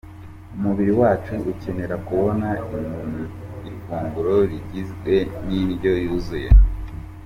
[0.55, 2.47] Umubiri wacu ukenera kubona
[3.71, 5.13] ifunguro rigizwe
[5.45, 6.49] n’indyo yuzuye.